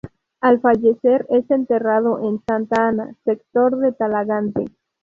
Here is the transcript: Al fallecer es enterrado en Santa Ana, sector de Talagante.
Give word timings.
Al 0.39 0.59
fallecer 0.61 1.27
es 1.29 1.51
enterrado 1.51 2.27
en 2.27 2.41
Santa 2.49 2.87
Ana, 2.87 3.15
sector 3.23 3.77
de 3.77 3.91
Talagante. 3.91 4.65